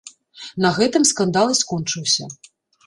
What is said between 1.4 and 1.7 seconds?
і